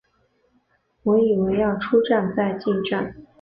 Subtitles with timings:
[1.03, 3.23] 我以为要出站再进站